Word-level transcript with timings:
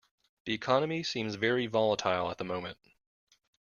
The 0.45 0.55
economy 0.55 1.03
seems 1.03 1.35
very 1.35 1.67
volatile 1.67 2.31
at 2.31 2.39
the 2.39 2.43
moment. 2.43 2.79